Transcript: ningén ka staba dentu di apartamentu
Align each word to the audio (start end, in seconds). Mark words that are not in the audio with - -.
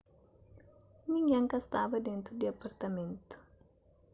ningén 1.09 1.45
ka 1.51 1.57
staba 1.65 1.97
dentu 2.07 2.31
di 2.35 2.45
apartamentu 2.53 3.35